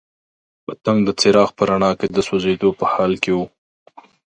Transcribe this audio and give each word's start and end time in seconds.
پتنګ 0.65 0.99
د 1.05 1.09
څراغ 1.19 1.49
په 1.57 1.63
رڼا 1.69 1.91
کې 1.99 2.07
د 2.09 2.17
سوځېدو 2.27 2.69
په 2.79 2.85
حال 2.93 3.13
کې 3.23 3.31
وو. 3.37 3.45